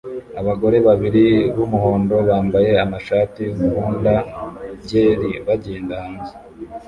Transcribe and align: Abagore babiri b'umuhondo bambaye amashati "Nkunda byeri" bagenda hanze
Abagore 0.41 0.77
babiri 0.87 1.25
b'umuhondo 1.55 2.15
bambaye 2.29 2.71
amashati 2.83 3.43
"Nkunda 3.55 4.13
byeri" 4.83 5.31
bagenda 5.47 5.93
hanze 6.03 6.33